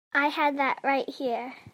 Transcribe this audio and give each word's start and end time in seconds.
I 0.15 0.29
had 0.29 0.57
that 0.57 0.79
right 0.83 1.07
here. 1.07 1.53